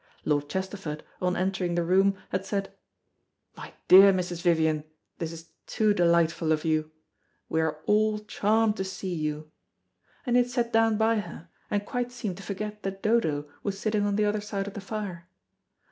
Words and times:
Lord 0.25 0.49
Chesterford, 0.49 1.03
on 1.21 1.35
entering 1.37 1.75
the 1.75 1.83
room, 1.83 2.17
had 2.29 2.43
said, 2.43 2.73
"My 3.55 3.71
dear 3.87 4.11
Mrs. 4.11 4.41
Vivian, 4.41 4.83
this 5.19 5.31
is 5.31 5.51
too 5.67 5.93
delightful 5.93 6.51
of 6.51 6.65
you. 6.65 6.89
We 7.49 7.61
are 7.61 7.81
all 7.85 8.17
charmed 8.17 8.77
to 8.77 8.83
see 8.83 9.13
you," 9.13 9.51
and 10.25 10.35
he 10.35 10.41
had 10.41 10.49
sat 10.51 10.73
down 10.73 10.97
by 10.97 11.17
her, 11.19 11.49
and 11.69 11.85
quite 11.85 12.11
seemed 12.11 12.37
to 12.37 12.43
forget 12.43 12.81
that 12.81 13.03
Dodo 13.03 13.47
was 13.61 13.77
sitting 13.77 14.03
on 14.07 14.15
the 14.15 14.25
other 14.25 14.41
side 14.41 14.65
of 14.65 14.73
the 14.73 14.81
fire. 14.81 15.29